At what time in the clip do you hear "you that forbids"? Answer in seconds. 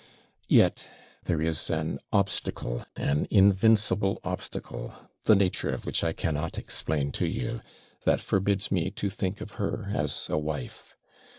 7.27-8.71